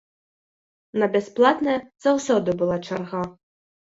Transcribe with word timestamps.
На 1.01 1.09
бясплатнае 1.15 1.75
заўсёды 2.05 2.57
была 2.61 2.77
чарга. 2.87 3.21